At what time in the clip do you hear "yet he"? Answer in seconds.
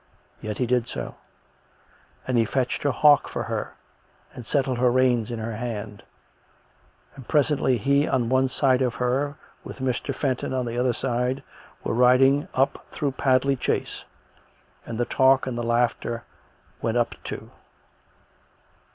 0.41-0.65